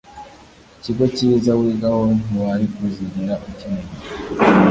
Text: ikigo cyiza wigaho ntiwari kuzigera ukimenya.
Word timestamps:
ikigo 0.77 1.05
cyiza 1.15 1.51
wigaho 1.59 2.01
ntiwari 2.19 2.65
kuzigera 2.75 3.33
ukimenya. 3.49 3.93